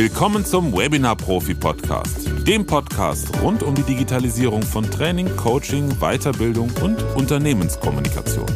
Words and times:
Willkommen 0.00 0.46
zum 0.46 0.72
Webinar 0.72 1.14
Profi 1.14 1.52
Podcast, 1.52 2.26
dem 2.46 2.64
Podcast 2.64 3.38
rund 3.42 3.62
um 3.62 3.74
die 3.74 3.82
Digitalisierung 3.82 4.62
von 4.62 4.90
Training, 4.90 5.36
Coaching, 5.36 5.90
Weiterbildung 6.00 6.70
und 6.82 7.02
Unternehmenskommunikation. 7.16 8.46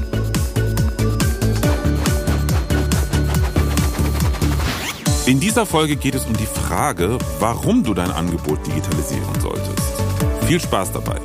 In 5.27 5.39
dieser 5.39 5.67
Folge 5.67 5.96
geht 5.96 6.15
es 6.15 6.25
um 6.25 6.35
die 6.35 6.46
Frage, 6.46 7.19
warum 7.41 7.85
du 7.85 7.93
dein 7.93 8.11
Angebot 8.11 8.67
digitalisieren 8.67 9.39
solltest. 9.43 9.82
Viel 10.46 10.61
Spaß 10.61 10.93
dabei! 10.93 11.21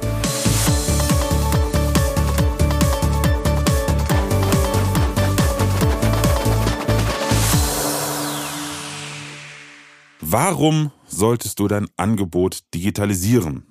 Warum 10.32 10.92
solltest 11.08 11.60
du 11.60 11.68
dein 11.68 11.88
Angebot 11.98 12.60
digitalisieren? 12.76 13.66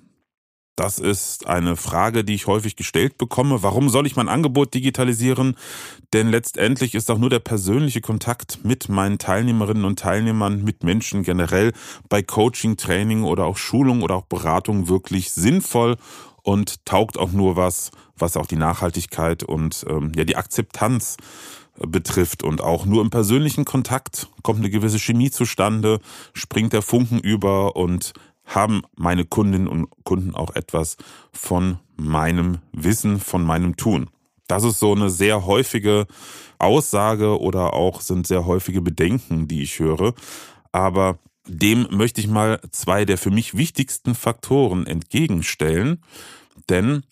Das 0.75 0.99
ist 0.99 1.47
eine 1.47 1.77
Frage, 1.77 2.25
die 2.25 2.35
ich 2.35 2.47
häufig 2.47 2.75
gestellt 2.75 3.17
bekomme. 3.17 3.63
Warum 3.63 3.87
soll 3.87 4.05
ich 4.05 4.17
mein 4.17 4.27
Angebot 4.27 4.73
digitalisieren? 4.73 5.55
Denn 6.11 6.27
letztendlich 6.27 6.95
ist 6.95 7.09
auch 7.09 7.17
nur 7.17 7.29
der 7.29 7.39
persönliche 7.39 8.01
Kontakt 8.01 8.59
mit 8.65 8.89
meinen 8.89 9.19
Teilnehmerinnen 9.19 9.85
und 9.85 9.99
Teilnehmern, 9.99 10.61
mit 10.61 10.83
Menschen 10.83 11.23
generell 11.23 11.71
bei 12.09 12.21
Coaching, 12.21 12.75
Training 12.75 13.23
oder 13.23 13.45
auch 13.45 13.55
Schulung 13.55 14.01
oder 14.01 14.15
auch 14.15 14.25
Beratung 14.25 14.89
wirklich 14.89 15.31
sinnvoll 15.31 15.95
und 16.43 16.85
taugt 16.85 17.17
auch 17.17 17.31
nur 17.31 17.55
was, 17.55 17.91
was 18.17 18.35
auch 18.35 18.47
die 18.47 18.57
Nachhaltigkeit 18.57 19.43
und 19.43 19.85
ähm, 19.87 20.11
ja 20.13 20.25
die 20.25 20.35
Akzeptanz 20.35 21.15
betrifft 21.87 22.43
und 22.43 22.61
auch 22.61 22.85
nur 22.85 23.01
im 23.01 23.09
persönlichen 23.09 23.65
Kontakt 23.65 24.27
kommt 24.43 24.59
eine 24.59 24.69
gewisse 24.69 24.99
Chemie 24.99 25.31
zustande, 25.31 25.99
springt 26.33 26.73
der 26.73 26.81
Funken 26.81 27.19
über 27.19 27.75
und 27.75 28.13
haben 28.45 28.81
meine 28.95 29.25
Kundinnen 29.25 29.67
und 29.67 29.87
Kunden 30.03 30.33
auch 30.33 30.55
etwas 30.55 30.97
von 31.31 31.77
meinem 31.95 32.59
Wissen, 32.71 33.19
von 33.19 33.43
meinem 33.43 33.77
Tun. 33.77 34.09
Das 34.47 34.63
ist 34.63 34.79
so 34.79 34.93
eine 34.93 35.11
sehr 35.11 35.45
häufige 35.45 36.07
Aussage 36.57 37.39
oder 37.39 37.73
auch 37.73 38.01
sind 38.01 38.25
sehr 38.25 38.45
häufige 38.45 38.81
Bedenken, 38.81 39.47
die 39.47 39.61
ich 39.61 39.79
höre. 39.79 40.15
Aber 40.71 41.19
dem 41.47 41.87
möchte 41.91 42.21
ich 42.21 42.27
mal 42.27 42.59
zwei 42.71 43.05
der 43.05 43.17
für 43.17 43.31
mich 43.31 43.55
wichtigsten 43.55 44.15
Faktoren 44.15 44.87
entgegenstellen. 44.87 46.03
Denn 46.69 47.03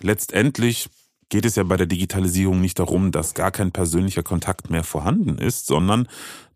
letztendlich 0.00 0.88
geht 1.28 1.44
es 1.44 1.56
ja 1.56 1.64
bei 1.64 1.76
der 1.76 1.86
Digitalisierung 1.86 2.60
nicht 2.60 2.78
darum, 2.78 3.10
dass 3.10 3.34
gar 3.34 3.50
kein 3.50 3.72
persönlicher 3.72 4.22
Kontakt 4.22 4.70
mehr 4.70 4.84
vorhanden 4.84 5.38
ist, 5.38 5.66
sondern 5.66 6.08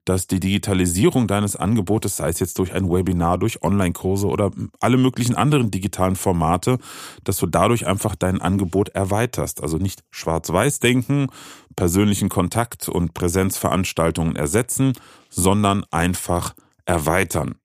dass 0.04 0.26
die 0.26 0.40
Digitalisierung 0.40 1.26
deines 1.26 1.56
Angebotes, 1.56 2.16
sei 2.16 2.30
es 2.30 2.40
jetzt 2.40 2.58
durch 2.58 2.72
ein 2.72 2.88
Webinar, 2.90 3.38
durch 3.38 3.62
Online-Kurse 3.62 4.26
oder 4.26 4.50
alle 4.80 4.96
möglichen 4.96 5.34
anderen 5.34 5.70
digitalen 5.70 6.16
Formate, 6.16 6.78
dass 7.24 7.36
du 7.36 7.46
dadurch 7.46 7.86
einfach 7.86 8.16
dein 8.16 8.40
Angebot 8.40 8.88
erweiterst. 8.90 9.62
Also 9.62 9.76
nicht 9.76 10.02
schwarz-weiß 10.10 10.80
denken, 10.80 11.28
persönlichen 11.76 12.28
Kontakt 12.28 12.88
und 12.88 13.14
Präsenzveranstaltungen 13.14 14.36
ersetzen, 14.36 14.94
sondern 15.28 15.84
einfach 15.90 16.54
erweitern. 16.86 17.59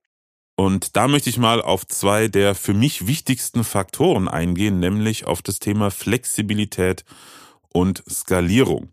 Und 0.55 0.95
da 0.95 1.07
möchte 1.07 1.29
ich 1.29 1.37
mal 1.37 1.61
auf 1.61 1.85
zwei 1.85 2.27
der 2.27 2.55
für 2.55 2.73
mich 2.73 3.07
wichtigsten 3.07 3.63
Faktoren 3.63 4.27
eingehen, 4.27 4.79
nämlich 4.79 5.25
auf 5.25 5.41
das 5.41 5.59
Thema 5.59 5.91
Flexibilität 5.91 7.03
und 7.73 8.03
Skalierung. 8.09 8.89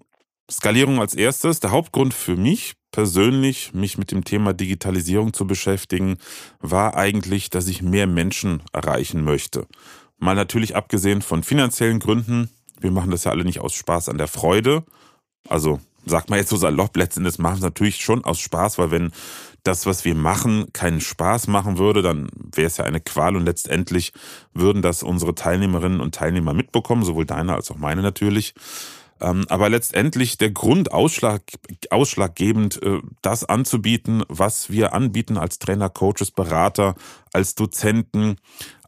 Skalierung 0.51 1.01
als 1.01 1.15
erstes. 1.15 1.61
Der 1.61 1.71
Hauptgrund 1.71 2.15
für 2.15 2.37
mich 2.37 2.75
persönlich, 2.91 3.73
mich 3.75 3.97
mit 3.97 4.11
dem 4.11 4.25
Thema 4.25 4.53
Digitalisierung 4.53 5.33
zu 5.33 5.47
beschäftigen, 5.47 6.19
war 6.61 6.97
eigentlich, 6.97 7.49
dass 7.49 7.69
ich 7.69 7.81
mehr 7.81 8.07
Menschen 8.07 8.63
erreichen 8.73 9.23
möchte. 9.25 9.67
Mal 10.19 10.35
natürlich 10.35 10.77
abgesehen 10.77 11.23
von 11.23 11.43
finanziellen 11.43 12.01
Gründen. 12.01 12.51
Wir 12.81 12.91
machen 12.91 13.11
das 13.11 13.25
ja 13.25 13.31
alle 13.31 13.45
nicht 13.45 13.61
aus 13.61 13.75
Spaß 13.75 14.09
an 14.09 14.19
der 14.19 14.29
Freude. 14.29 14.85
Also 15.49 15.81
sagt 16.05 16.31
man 16.31 16.39
jetzt 16.39 16.51
so 16.51 16.57
salopp, 16.57 16.97
letztendlich 16.97 17.39
machen 17.39 17.57
es 17.57 17.63
natürlich 17.63 18.03
schon 18.03 18.25
aus 18.25 18.41
Spaß, 18.41 18.79
weil 18.79 18.91
wenn 18.91 19.13
das, 19.63 19.87
was 19.87 20.05
wir 20.05 20.15
machen, 20.15 20.73
keinen 20.73 21.01
Spaß 21.01 21.47
machen 21.47 21.79
würde, 21.79 22.03
dann 22.03 22.29
wäre 22.35 22.67
es 22.67 22.79
ja 22.79 22.85
eine 22.85 23.01
Qual 23.01 23.37
und 23.37 23.45
letztendlich 23.45 24.13
würden 24.55 24.83
das 24.83 25.03
unsere 25.03 25.35
Teilnehmerinnen 25.35 26.01
und 26.01 26.15
Teilnehmer 26.15 26.53
mitbekommen, 26.53 27.05
sowohl 27.05 27.27
deine 27.27 27.55
als 27.55 27.71
auch 27.71 27.77
meine 27.77 28.03
natürlich. 28.03 28.55
Ähm, 29.21 29.45
aber 29.49 29.69
letztendlich 29.71 30.37
der 30.37 30.51
Grund 30.51 30.91
ausschlag, 30.91 31.43
ausschlaggebend, 31.91 32.83
äh, 32.83 32.99
das 33.23 33.45
anzubieten, 33.45 34.25
was 34.29 34.71
wir 34.71 34.95
anbieten 34.95 35.39
als 35.39 35.61
Trainer, 35.61 35.89
Coaches, 35.89 36.33
Berater, 36.33 36.97
als 37.33 37.55
Dozenten, 37.55 38.37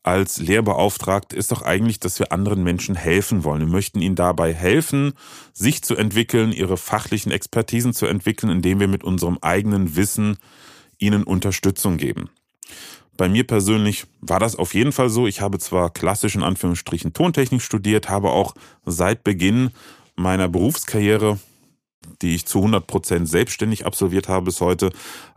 als 0.04 0.38
Lehrbeauftragte 0.38 1.34
ist 1.34 1.50
doch 1.50 1.62
eigentlich, 1.62 1.98
dass 1.98 2.18
wir 2.18 2.30
anderen 2.30 2.62
Menschen 2.62 2.94
helfen 2.94 3.42
wollen. 3.42 3.60
Wir 3.60 3.68
möchten 3.68 4.00
ihnen 4.00 4.14
dabei 4.14 4.52
helfen, 4.52 5.14
sich 5.54 5.82
zu 5.82 5.96
entwickeln, 5.96 6.52
ihre 6.52 6.76
fachlichen 6.76 7.32
Expertisen 7.32 7.94
zu 7.94 8.06
entwickeln, 8.06 8.50
indem 8.50 8.80
wir 8.80 8.88
mit 8.88 9.02
unserem 9.02 9.38
eigenen 9.40 9.96
Wissen 9.96 10.36
ihnen 10.98 11.24
Unterstützung 11.24 11.96
geben. 11.96 12.28
Bei 13.16 13.28
mir 13.30 13.46
persönlich 13.46 14.04
war 14.20 14.40
das 14.40 14.56
auf 14.56 14.74
jeden 14.74 14.92
Fall 14.92 15.08
so. 15.08 15.26
Ich 15.26 15.40
habe 15.40 15.58
zwar 15.58 15.90
klassisch 15.90 16.34
in 16.34 16.42
Anführungsstrichen 16.42 17.14
Tontechnik 17.14 17.62
studiert, 17.62 18.10
habe 18.10 18.30
auch 18.30 18.54
seit 18.84 19.24
Beginn 19.24 19.70
meiner 20.16 20.48
Berufskarriere, 20.48 21.38
die 22.22 22.34
ich 22.34 22.46
zu 22.46 22.58
100 22.58 22.86
Prozent 22.86 23.28
selbstständig 23.28 23.86
absolviert 23.86 24.28
habe 24.28 24.46
bis 24.46 24.60
heute, 24.60 24.90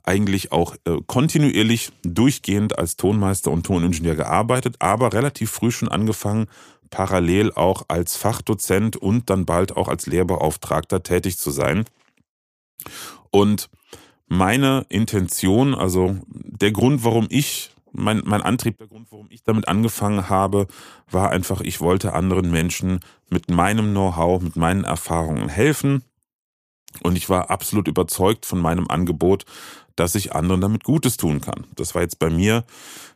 eigentlich 0.03 0.51
auch 0.51 0.75
äh, 0.85 0.97
kontinuierlich 1.05 1.91
durchgehend 2.03 2.78
als 2.78 2.97
Tonmeister 2.97 3.51
und 3.51 3.66
Toningenieur 3.66 4.16
gearbeitet, 4.16 4.75
aber 4.79 5.13
relativ 5.13 5.51
früh 5.51 5.72
schon 5.72 5.89
angefangen, 5.89 6.47
parallel 6.89 7.51
auch 7.53 7.83
als 7.88 8.16
Fachdozent 8.16 8.95
und 8.95 9.29
dann 9.29 9.45
bald 9.45 9.75
auch 9.75 9.88
als 9.88 10.07
Lehrbeauftragter 10.07 11.03
tätig 11.03 11.38
zu 11.38 11.51
sein. 11.51 11.85
Und 13.31 13.69
meine 14.27 14.85
Intention, 14.89 15.75
also 15.75 16.17
der 16.27 16.72
Grund, 16.72 17.03
warum 17.03 17.27
ich 17.29 17.72
mein, 17.94 18.22
mein 18.25 18.41
Antrieb, 18.41 18.77
der 18.77 18.88
Grund, 18.88 19.07
warum 19.11 19.27
ich 19.29 19.44
damit 19.44 19.67
angefangen 19.67 20.29
habe, 20.29 20.67
war 21.09 21.31
einfach, 21.31 21.61
ich 21.61 21.81
wollte 21.81 22.13
anderen 22.13 22.51
Menschen 22.51 23.00
mit 23.29 23.50
meinem 23.50 23.91
Know-how, 23.91 24.41
mit 24.41 24.56
meinen 24.56 24.83
Erfahrungen 24.83 25.50
helfen. 25.50 26.03
Und 27.03 27.18
ich 27.18 27.30
war 27.30 27.50
absolut 27.50 27.88
überzeugt 27.88 28.46
von 28.46 28.59
meinem 28.59 28.88
Angebot, 28.90 29.46
dass 29.96 30.16
ich 30.16 30.34
anderen 30.34 30.62
damit 30.62 30.84
Gutes 30.84 31.18
tun 31.18 31.41
kann. 31.41 31.66
Das 31.75 31.96
war 31.96 32.03
jetzt 32.03 32.19
bei 32.19 32.30
mir 32.30 32.63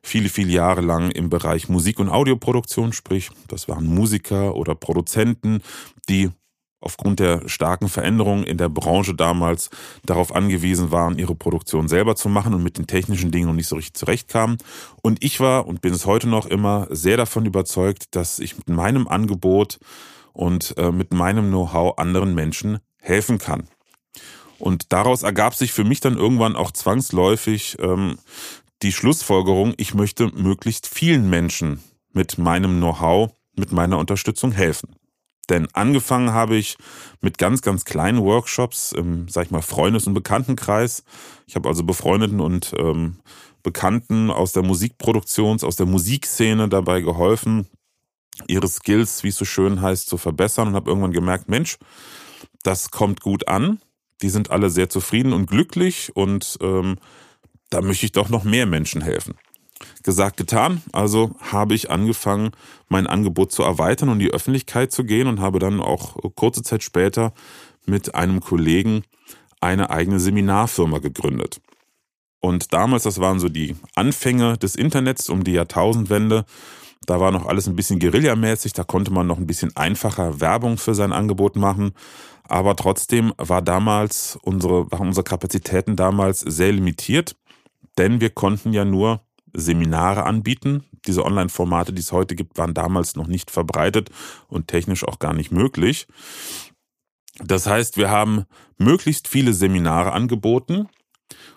viele, 0.02 0.30
viele 0.30 0.52
Jahre 0.52 0.82
lang 0.82 1.12
im 1.12 1.30
Bereich 1.30 1.70
Musik- 1.70 2.00
und 2.00 2.10
Audioproduktion, 2.10 2.92
sprich, 2.92 3.30
das 3.48 3.70
waren 3.70 3.86
Musiker 3.86 4.56
oder 4.56 4.76
Produzenten, 4.76 5.62
die 6.10 6.32
aufgrund 6.82 7.20
der 7.20 7.48
starken 7.48 7.88
Veränderungen 7.88 8.44
in 8.44 8.58
der 8.58 8.70
Branche 8.70 9.14
damals 9.14 9.70
darauf 10.04 10.34
angewiesen 10.34 10.92
waren, 10.92 11.18
ihre 11.20 11.36
Produktion 11.36 11.88
selber 11.88 12.16
zu 12.16 12.28
machen 12.28 12.56
und 12.56 12.64
mit 12.64 12.78
den 12.80 12.88
technischen 12.88 13.32
Dingen 13.32 13.48
noch 13.48 13.54
nicht 13.54 13.68
so 13.68 13.76
richtig 13.76 13.94
zurechtkamen. 13.94 14.58
Und 15.04 15.24
ich 15.24 15.40
war 15.40 15.68
und 15.68 15.82
bin 15.82 15.94
es 15.94 16.08
heute 16.08 16.28
noch 16.28 16.48
immer 16.48 16.88
sehr 16.90 17.18
davon 17.18 17.46
überzeugt, 17.46 18.16
dass 18.16 18.40
ich 18.40 18.58
mit 18.58 18.70
meinem 18.70 19.08
Angebot 19.08 19.80
und 20.34 20.76
äh, 20.78 20.92
mit 20.92 21.14
meinem 21.14 21.50
Know-how 21.50 21.98
anderen 21.98 22.34
Menschen 22.34 22.80
helfen 23.00 23.38
kann. 23.38 23.68
Und 24.62 24.94
daraus 24.94 25.24
ergab 25.24 25.56
sich 25.56 25.74
für 25.74 25.84
mich 25.84 26.02
dann 26.02 26.18
irgendwann 26.18 26.56
auch 26.56 26.72
zwangsläufig 26.72 27.78
ähm, 27.80 28.20
die 28.84 28.92
Schlussfolgerung, 28.92 29.74
ich 29.78 29.94
möchte 29.94 30.28
möglichst 30.28 30.88
vielen 30.88 31.30
Menschen 31.30 31.84
mit 32.14 32.38
meinem 32.38 32.78
Know-how, 32.78 33.32
mit 33.56 33.72
meiner 33.72 33.98
Unterstützung 33.98 34.52
helfen. 34.52 34.96
Denn 35.50 35.68
angefangen 35.74 36.32
habe 36.32 36.56
ich 36.56 36.78
mit 37.22 37.40
ganz, 37.40 37.62
ganz 37.62 37.86
kleinen 37.86 38.22
Workshops 38.22 38.92
im, 38.92 39.28
sag 39.28 39.46
ich 39.46 39.52
mal, 39.52 39.62
Freundes- 39.64 40.08
und 40.08 40.14
Bekanntenkreis. 40.14 41.04
Ich 41.48 41.56
habe 41.56 41.68
also 41.68 41.84
Befreundeten 41.84 42.40
und 42.40 42.74
ähm, 42.78 43.18
Bekannten 43.64 44.30
aus 44.30 44.54
der 44.54 44.64
Musikproduktions-, 44.64 45.66
aus 45.66 45.76
der 45.76 45.88
Musikszene 45.88 46.70
dabei 46.70 47.02
geholfen, 47.02 47.68
ihre 48.48 48.68
Skills, 48.68 49.24
wie 49.24 49.30
es 49.30 49.38
so 49.38 49.46
schön 49.46 49.82
heißt, 49.82 50.08
zu 50.08 50.18
verbessern 50.18 50.70
und 50.70 50.76
habe 50.76 50.90
irgendwann 50.90 51.12
gemerkt, 51.12 51.50
Mensch, 51.50 51.78
das 52.64 52.92
kommt 52.92 53.22
gut 53.22 53.48
an. 53.48 53.82
Die 54.22 54.30
sind 54.30 54.52
alle 54.52 54.70
sehr 54.70 54.90
zufrieden 54.90 55.34
und 55.34 55.50
glücklich 55.50 56.16
und 56.16 56.58
ähm, 56.62 56.98
da 57.70 57.82
möchte 57.82 58.06
ich 58.06 58.12
doch 58.12 58.30
noch 58.30 58.44
mehr 58.44 58.66
Menschen 58.66 59.02
helfen. 59.02 59.36
Gesagt, 60.04 60.38
getan. 60.38 60.82
Also 60.92 61.36
habe 61.40 61.74
ich 61.74 61.90
angefangen, 61.90 62.52
mein 62.88 63.08
Angebot 63.08 63.52
zu 63.52 63.64
erweitern 63.64 64.10
und 64.10 64.20
in 64.20 64.28
die 64.28 64.34
Öffentlichkeit 64.34 64.92
zu 64.92 65.04
gehen 65.04 65.28
und 65.28 65.40
habe 65.40 65.60
dann 65.60 65.80
auch 65.80 66.18
kurze 66.36 66.64
Zeit 66.64 66.84
später 66.84 67.34
mit 67.86 68.14
einem 68.14 68.42
Kollegen 68.42 69.04
eine 69.60 69.90
eigene 69.90 70.20
Seminarfirma 70.20 71.00
gegründet. 71.00 71.62
Und 72.40 72.74
damals, 72.74 73.04
das 73.04 73.20
waren 73.20 73.40
so 73.40 73.50
die 73.50 73.76
Anfänge 73.96 74.58
des 74.58 74.76
Internets 74.76 75.30
um 75.30 75.44
die 75.44 75.54
Jahrtausendwende. 75.54 76.46
Da 77.08 77.20
war 77.20 77.32
noch 77.32 77.48
alles 77.48 77.68
ein 77.68 77.76
bisschen 77.76 78.00
guerillamäßig, 78.00 78.74
da 78.74 78.84
konnte 78.84 79.12
man 79.12 79.28
noch 79.28 79.38
ein 79.38 79.48
bisschen 79.48 79.76
einfacher 79.76 80.40
Werbung 80.40 80.78
für 80.78 80.96
sein 80.96 81.14
Angebot 81.14 81.56
machen. 81.56 81.94
Aber 82.44 82.76
trotzdem 82.76 83.34
war 83.38 83.62
damals 83.62 84.38
unsere, 84.44 84.92
waren 84.92 85.08
unsere 85.08 85.24
Kapazitäten 85.24 85.96
damals 85.96 86.42
sehr 86.42 86.72
limitiert. 86.72 87.36
denn 87.98 88.22
wir 88.22 88.30
konnten 88.30 88.74
ja 88.74 88.86
nur 88.86 89.22
Seminare 89.54 90.24
anbieten. 90.24 90.86
Diese 91.08 91.26
Online-Formate, 91.26 91.94
die 91.94 92.02
es 92.02 92.12
heute 92.12 92.36
gibt, 92.36 92.58
waren 92.58 92.74
damals 92.74 93.16
noch 93.16 93.28
nicht 93.28 93.52
verbreitet 93.52 94.10
und 94.48 94.68
technisch 94.68 95.04
auch 95.04 95.20
gar 95.20 95.34
nicht 95.34 95.52
möglich. 95.52 96.08
Das 97.40 97.68
heißt, 97.68 97.98
wir 97.98 98.10
haben 98.10 98.46
möglichst 98.78 99.28
viele 99.28 99.54
Seminare 99.54 100.12
angeboten 100.14 100.88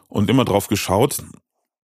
und 0.09 0.31
immer 0.31 0.45
darauf 0.45 0.69
geschaut, 0.69 1.23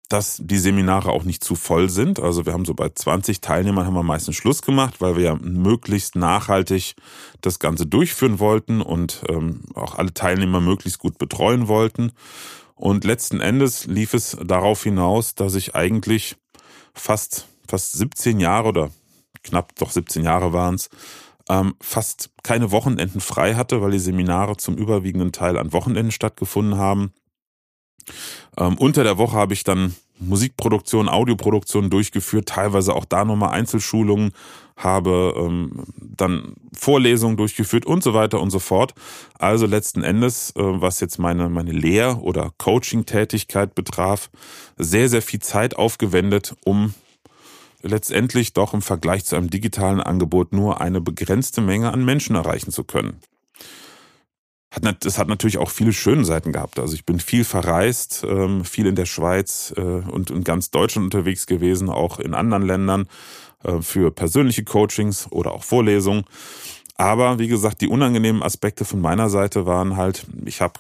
dass 0.09 0.41
die 0.43 0.59
Seminare 0.59 1.11
auch 1.11 1.25
nicht 1.25 1.45
zu 1.45 1.55
voll 1.55 1.91
sind. 1.91 2.19
Also 2.19 2.47
wir 2.47 2.55
haben 2.55 2.65
so 2.65 2.75
bei 2.75 2.89
20 2.89 3.41
Teilnehmern 3.41 3.87
haben 3.87 3.95
wir 3.95 4.03
meistens 4.03 4.37
Schluss 4.37 4.63
gemacht, 4.63 5.01
weil 5.01 5.17
wir 5.17 5.23
ja 5.23 5.35
möglichst 5.37 6.17
nachhaltig 6.17 6.95
das 7.43 7.59
Ganze 7.59 7.87
durchführen 7.87 8.39
wollten 8.39 8.81
und 8.81 9.23
ähm, 9.29 9.63
auch 9.75 9.97
alle 9.97 10.15
Teilnehmer 10.15 10.61
möglichst 10.61 10.99
gut 10.99 11.19
betreuen 11.19 11.69
wollten. 11.69 12.13
Und 12.75 13.05
letzten 13.05 13.41
Endes 13.41 13.87
lief 13.87 14.15
es 14.15 14.37
darauf 14.43 14.83
hinaus, 14.83 15.35
dass 15.35 15.55
ich 15.55 15.75
eigentlich 15.75 16.37
fast, 16.95 17.47
fast 17.67 17.93
17 17.93 18.41
Jahre 18.41 18.69
oder 18.69 18.91
knapp 19.43 19.75
doch 19.77 19.91
17 19.91 20.25
Jahre 20.25 20.53
waren 20.53 20.77
es, 20.77 20.89
ähm, 21.51 21.75
fast 21.81 22.31
keine 22.43 22.71
Wochenenden 22.71 23.21
frei 23.21 23.57
hatte, 23.57 23.83
weil 23.83 23.91
die 23.91 23.99
Seminare 23.99 24.57
zum 24.57 24.77
überwiegenden 24.77 25.33
Teil 25.33 25.59
an 25.59 25.73
Wochenenden 25.73 26.13
stattgefunden 26.13 26.79
haben. 26.79 27.13
Ähm, 28.57 28.77
unter 28.79 29.05
der 29.05 29.19
Woche 29.19 29.37
habe 29.37 29.55
ich 29.55 29.65
dann 29.65 29.95
Musikproduktion, 30.21 31.09
Audioproduktion 31.09 31.91
durchgeführt, 31.91 32.49
teilweise 32.49 32.95
auch 32.95 33.05
da 33.05 33.25
nochmal 33.25 33.51
Einzelschulungen, 33.51 34.33
habe 34.77 35.35
ähm, 35.37 35.85
dann 35.97 36.55
Vorlesungen 36.73 37.37
durchgeführt 37.37 37.85
und 37.85 38.03
so 38.03 38.15
weiter 38.15 38.41
und 38.41 38.51
so 38.51 38.59
fort. 38.59 38.95
Also 39.39 39.67
letzten 39.67 40.03
Endes, 40.03 40.51
äh, 40.51 40.63
was 40.63 41.01
jetzt 41.01 41.19
meine, 41.19 41.49
meine 41.49 41.73
Lehr- 41.73 42.23
oder 42.23 42.53
Coaching-Tätigkeit 42.59 43.75
betraf, 43.75 44.31
sehr, 44.77 45.09
sehr 45.09 45.23
viel 45.23 45.41
Zeit 45.41 45.77
aufgewendet, 45.77 46.55
um 46.65 46.95
letztendlich 47.83 48.53
doch 48.53 48.75
im 48.75 48.83
Vergleich 48.83 49.25
zu 49.25 49.37
einem 49.37 49.51
digitalen 49.51 50.01
Angebot 50.01 50.53
nur 50.53 50.81
eine 50.81 51.01
begrenzte 51.01 51.61
Menge 51.61 51.93
an 51.93 52.05
Menschen 52.05 52.37
erreichen 52.37 52.71
zu 52.71 52.85
können. 52.85 53.21
Es 55.05 55.19
hat 55.19 55.29
natürlich 55.29 55.59
auch 55.59 55.71
viele 55.71 55.93
schöne 55.93 56.25
Seiten 56.25 56.53
gehabt. 56.53 56.79
Also 56.79 56.95
ich 56.95 57.07
bin 57.07 57.21
viel 57.21 57.45
verreist, 57.45 58.25
ähm, 58.29 58.65
viel 58.65 58.87
in 58.87 58.97
der 58.97 59.07
Schweiz 59.07 59.73
äh, 59.77 59.81
und 59.81 60.31
in 60.31 60.45
ganz 60.45 60.71
Deutschland 60.71 61.07
unterwegs 61.07 61.47
gewesen, 61.47 61.89
auch 61.89 62.19
in 62.19 62.35
anderen 62.35 62.65
Ländern 62.67 63.09
äh, 63.65 63.81
für 63.81 64.11
persönliche 64.11 64.65
Coachings 64.65 65.27
oder 65.33 65.53
auch 65.53 65.65
Vorlesungen. 65.65 66.25
Aber 66.97 67.39
wie 67.39 67.49
gesagt, 67.49 67.81
die 67.81 67.89
unangenehmen 67.89 68.43
Aspekte 68.43 68.85
von 68.85 69.01
meiner 69.01 69.31
Seite 69.31 69.67
waren 69.67 69.97
halt, 69.97 70.27
ich 70.45 70.61
habe 70.61 70.79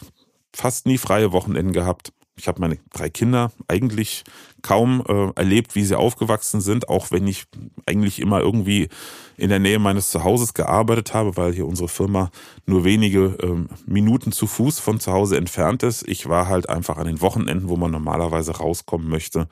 fast 0.52 0.87
nie 0.87 0.99
freie 0.99 1.32
Wochenenden 1.32 1.73
gehabt. 1.73 2.12
Ich 2.37 2.46
habe 2.46 2.61
meine 2.61 2.79
drei 2.93 3.08
Kinder 3.08 3.52
eigentlich 3.69 4.25
kaum 4.62 5.02
äh, 5.08 5.31
erlebt, 5.37 5.75
wie 5.75 5.84
sie 5.84 5.96
aufgewachsen 5.96 6.60
sind, 6.60 6.88
auch 6.88 7.10
wenn 7.10 7.26
ich 7.26 7.44
eigentlich 7.87 8.20
immer 8.20 8.40
irgendwie 8.40 8.88
in 9.37 9.50
der 9.50 9.58
Nähe 9.60 9.78
meines 9.78 10.10
Zuhauses 10.10 10.55
gearbeitet 10.55 11.14
habe, 11.14 11.37
weil 11.37 11.52
hier 11.52 11.66
unsere 11.66 11.88
Firma 11.88 12.31
nur 12.66 12.84
wenige 12.84 13.37
ähm, 13.43 13.69
Minuten 13.87 14.32
zu 14.32 14.46
Fuß 14.46 14.81
von 14.81 15.00
zu 15.00 15.12
Hause 15.12 15.37
entfernt 15.37 15.82
ist. 15.82 16.06
Ich 16.08 16.28
war 16.28 16.49
halt 16.49 16.69
einfach 16.69 16.99
an 16.99 17.06
den 17.06 17.20
Wochenenden, 17.20 17.69
wo 17.69 17.76
man 17.76 17.90
normalerweise 17.90 18.56
rauskommen 18.56 19.08
möchte, 19.08 19.49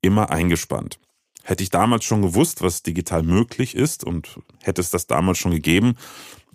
immer 0.00 0.30
eingespannt. 0.30 0.98
Hätte 1.42 1.62
ich 1.62 1.70
damals 1.70 2.04
schon 2.04 2.22
gewusst, 2.22 2.62
was 2.62 2.82
digital 2.82 3.22
möglich 3.22 3.74
ist 3.74 4.04
und 4.04 4.40
hätte 4.62 4.80
es 4.80 4.90
das 4.90 5.06
damals 5.06 5.38
schon 5.38 5.52
gegeben, 5.52 5.94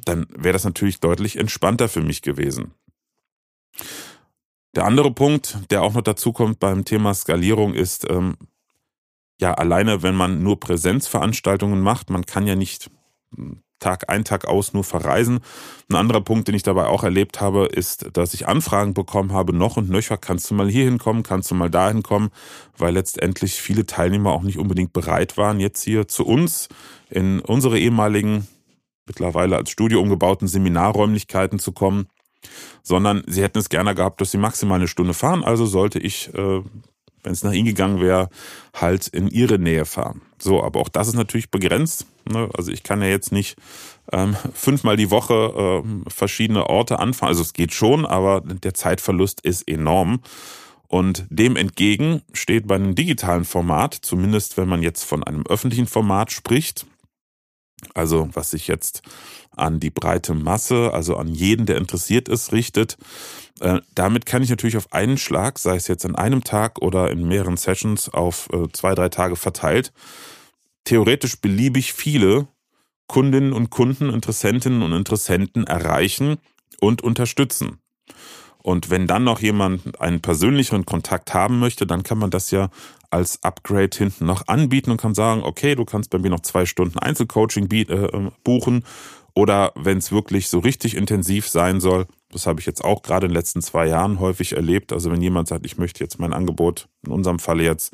dann 0.03 0.25
wäre 0.35 0.53
das 0.53 0.63
natürlich 0.63 0.99
deutlich 0.99 1.37
entspannter 1.37 1.87
für 1.87 2.01
mich 2.01 2.21
gewesen. 2.21 2.73
Der 4.75 4.85
andere 4.85 5.11
Punkt, 5.11 5.57
der 5.69 5.83
auch 5.83 5.93
noch 5.93 6.01
dazu 6.01 6.31
kommt 6.31 6.59
beim 6.59 6.85
Thema 6.85 7.13
Skalierung, 7.13 7.73
ist, 7.73 8.09
ähm, 8.09 8.37
ja, 9.39 9.53
alleine 9.53 10.01
wenn 10.01 10.15
man 10.15 10.43
nur 10.43 10.59
Präsenzveranstaltungen 10.59 11.81
macht, 11.81 12.09
man 12.09 12.25
kann 12.25 12.47
ja 12.47 12.55
nicht 12.55 12.89
hm, 13.35 13.61
Tag 13.79 14.09
ein, 14.09 14.23
Tag 14.23 14.45
aus 14.45 14.73
nur 14.73 14.83
verreisen. 14.83 15.39
Ein 15.89 15.95
anderer 15.95 16.21
Punkt, 16.21 16.47
den 16.47 16.55
ich 16.55 16.61
dabei 16.63 16.85
auch 16.85 17.03
erlebt 17.03 17.41
habe, 17.41 17.65
ist, 17.65 18.15
dass 18.15 18.35
ich 18.35 18.47
Anfragen 18.47 18.93
bekommen 18.93 19.33
habe, 19.33 19.53
noch 19.53 19.75
und 19.75 19.89
nöcher, 19.89 20.17
kannst 20.17 20.49
du 20.51 20.53
mal 20.53 20.69
hier 20.69 20.85
hinkommen, 20.85 21.23
kannst 21.23 21.49
du 21.49 21.55
mal 21.55 21.71
dahin 21.71 22.03
kommen, 22.03 22.29
weil 22.77 22.93
letztendlich 22.93 23.55
viele 23.55 23.87
Teilnehmer 23.87 24.31
auch 24.31 24.43
nicht 24.43 24.59
unbedingt 24.59 24.93
bereit 24.93 25.35
waren, 25.35 25.59
jetzt 25.59 25.83
hier 25.83 26.07
zu 26.07 26.25
uns 26.25 26.69
in 27.09 27.39
unsere 27.39 27.79
ehemaligen, 27.79 28.47
mittlerweile 29.07 29.57
als 29.57 29.71
Studio 29.71 29.99
umgebauten 29.99 30.47
Seminarräumlichkeiten 30.47 31.57
zu 31.57 31.71
kommen 31.71 32.07
sondern 32.83 33.23
sie 33.27 33.43
hätten 33.43 33.59
es 33.59 33.69
gerne 33.69 33.95
gehabt, 33.95 34.21
dass 34.21 34.31
sie 34.31 34.37
maximal 34.37 34.77
eine 34.77 34.87
Stunde 34.87 35.13
fahren. 35.13 35.43
Also 35.43 35.65
sollte 35.65 35.99
ich, 35.99 36.33
äh, 36.33 36.61
wenn 37.23 37.31
es 37.31 37.43
nach 37.43 37.53
ihnen 37.53 37.67
gegangen 37.67 38.01
wäre, 38.01 38.29
halt 38.73 39.07
in 39.07 39.27
ihre 39.27 39.59
Nähe 39.59 39.85
fahren. 39.85 40.21
So, 40.39 40.63
aber 40.63 40.79
auch 40.79 40.89
das 40.89 41.07
ist 41.07 41.15
natürlich 41.15 41.51
begrenzt. 41.51 42.05
Ne? 42.31 42.49
Also 42.57 42.71
ich 42.71 42.83
kann 42.83 43.01
ja 43.01 43.07
jetzt 43.07 43.31
nicht 43.31 43.57
ähm, 44.11 44.35
fünfmal 44.53 44.97
die 44.97 45.11
Woche 45.11 45.83
äh, 45.83 46.09
verschiedene 46.09 46.67
Orte 46.67 46.99
anfahren. 46.99 47.29
Also 47.29 47.41
es 47.41 47.53
geht 47.53 47.73
schon, 47.73 48.05
aber 48.05 48.41
der 48.41 48.73
Zeitverlust 48.73 49.41
ist 49.41 49.67
enorm. 49.67 50.21
Und 50.87 51.25
dem 51.29 51.55
entgegen 51.55 52.21
steht 52.33 52.67
bei 52.67 52.75
einem 52.75 52.95
digitalen 52.95 53.45
Format, 53.45 53.93
zumindest 53.93 54.57
wenn 54.57 54.67
man 54.67 54.83
jetzt 54.83 55.05
von 55.05 55.23
einem 55.23 55.45
öffentlichen 55.47 55.87
Format 55.87 56.33
spricht, 56.33 56.85
also 57.93 58.29
was 58.33 58.51
sich 58.51 58.67
jetzt 58.67 59.01
an 59.55 59.79
die 59.79 59.89
breite 59.89 60.33
Masse, 60.33 60.91
also 60.93 61.17
an 61.17 61.27
jeden, 61.27 61.65
der 61.65 61.77
interessiert 61.77 62.29
ist, 62.29 62.51
richtet. 62.51 62.97
Äh, 63.59 63.81
damit 63.93 64.25
kann 64.25 64.43
ich 64.43 64.49
natürlich 64.49 64.77
auf 64.77 64.91
einen 64.93 65.17
Schlag, 65.17 65.59
sei 65.59 65.75
es 65.75 65.87
jetzt 65.87 66.05
an 66.05 66.15
einem 66.15 66.43
Tag 66.43 66.81
oder 66.81 67.11
in 67.11 67.27
mehreren 67.27 67.57
Sessions 67.57 68.09
auf 68.09 68.49
äh, 68.53 68.67
zwei, 68.71 68.95
drei 68.95 69.09
Tage 69.09 69.35
verteilt, 69.35 69.91
theoretisch 70.85 71.39
beliebig 71.39 71.93
viele 71.93 72.47
Kundinnen 73.07 73.53
und 73.53 73.69
Kunden, 73.69 74.09
Interessentinnen 74.09 74.81
und 74.81 74.93
Interessenten 74.93 75.67
erreichen 75.67 76.37
und 76.79 77.01
unterstützen. 77.01 77.79
Und 78.63 78.89
wenn 78.89 79.07
dann 79.07 79.23
noch 79.23 79.41
jemand 79.41 79.99
einen 79.99 80.21
persönlicheren 80.21 80.85
Kontakt 80.85 81.33
haben 81.33 81.59
möchte, 81.59 81.85
dann 81.87 82.03
kann 82.03 82.19
man 82.19 82.29
das 82.29 82.51
ja 82.51 82.69
als 83.11 83.43
Upgrade 83.43 83.95
hinten 83.95 84.25
noch 84.25 84.47
anbieten 84.47 84.91
und 84.91 85.01
kann 85.01 85.13
sagen, 85.13 85.43
okay, 85.43 85.75
du 85.75 85.85
kannst 85.85 86.09
bei 86.09 86.17
mir 86.17 86.29
noch 86.29 86.41
zwei 86.41 86.65
Stunden 86.65 86.97
Einzelcoaching 86.99 87.71
äh, 87.71 88.31
buchen 88.43 88.83
oder 89.33 89.71
wenn 89.75 89.97
es 89.97 90.11
wirklich 90.11 90.49
so 90.49 90.59
richtig 90.59 90.95
intensiv 90.95 91.47
sein 91.47 91.79
soll, 91.79 92.07
das 92.31 92.47
habe 92.47 92.59
ich 92.59 92.65
jetzt 92.65 92.83
auch 92.83 93.01
gerade 93.01 93.25
in 93.25 93.31
den 93.31 93.37
letzten 93.37 93.61
zwei 93.61 93.87
Jahren 93.87 94.19
häufig 94.19 94.53
erlebt. 94.53 94.93
Also 94.93 95.11
wenn 95.11 95.21
jemand 95.21 95.47
sagt, 95.47 95.65
ich 95.65 95.77
möchte 95.77 96.03
jetzt 96.03 96.19
mein 96.19 96.33
Angebot, 96.33 96.87
in 97.05 97.11
unserem 97.11 97.39
Falle 97.39 97.63
jetzt 97.63 97.93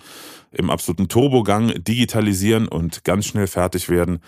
im 0.51 0.69
absoluten 0.69 1.07
Turbogang 1.07 1.83
digitalisieren 1.83 2.67
und 2.67 3.03
ganz 3.03 3.25
schnell 3.25 3.47
fertig 3.47 3.89
werden, 3.89 4.19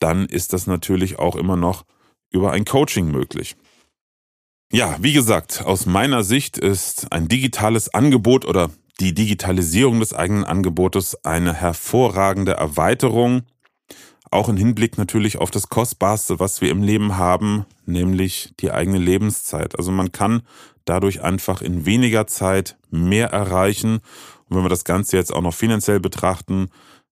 dann 0.00 0.26
ist 0.26 0.52
das 0.52 0.66
natürlich 0.66 1.18
auch 1.18 1.36
immer 1.36 1.56
noch 1.56 1.84
über 2.30 2.52
ein 2.52 2.64
Coaching 2.64 3.10
möglich. 3.10 3.56
Ja, 4.72 4.96
wie 5.00 5.12
gesagt, 5.12 5.62
aus 5.64 5.86
meiner 5.86 6.24
Sicht 6.24 6.58
ist 6.58 7.12
ein 7.12 7.28
digitales 7.28 7.94
Angebot 7.94 8.44
oder 8.44 8.70
die 9.00 9.14
Digitalisierung 9.14 10.00
des 10.00 10.14
eigenen 10.14 10.44
Angebotes 10.44 11.24
eine 11.24 11.52
hervorragende 11.52 12.52
Erweiterung 12.52 13.42
auch 14.34 14.48
im 14.48 14.56
Hinblick 14.56 14.98
natürlich 14.98 15.38
auf 15.38 15.52
das 15.52 15.68
Kostbarste, 15.68 16.40
was 16.40 16.60
wir 16.60 16.70
im 16.70 16.82
Leben 16.82 17.16
haben, 17.16 17.66
nämlich 17.86 18.52
die 18.58 18.72
eigene 18.72 18.98
Lebenszeit. 18.98 19.78
Also 19.78 19.92
man 19.92 20.10
kann 20.10 20.42
dadurch 20.84 21.22
einfach 21.22 21.62
in 21.62 21.86
weniger 21.86 22.26
Zeit 22.26 22.76
mehr 22.90 23.28
erreichen. 23.28 24.00
Und 24.48 24.56
wenn 24.56 24.64
wir 24.64 24.70
das 24.70 24.84
Ganze 24.84 25.16
jetzt 25.16 25.32
auch 25.32 25.40
noch 25.40 25.54
finanziell 25.54 26.00
betrachten, 26.00 26.68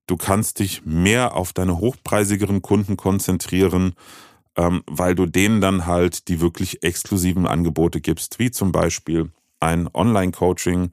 du 0.08 0.16
kannst 0.16 0.58
dich 0.58 0.84
mehr 0.84 1.36
auf 1.36 1.52
deine 1.52 1.78
hochpreisigeren 1.78 2.60
Kunden 2.60 2.96
konzentrieren, 2.96 3.94
ähm, 4.56 4.82
weil 4.86 5.14
du 5.14 5.26
denen 5.26 5.60
dann 5.60 5.86
halt 5.86 6.26
die 6.26 6.40
wirklich 6.40 6.82
exklusiven 6.82 7.46
Angebote 7.46 8.00
gibst, 8.00 8.40
wie 8.40 8.50
zum 8.50 8.72
Beispiel 8.72 9.30
ein 9.60 9.88
Online-Coaching 9.94 10.90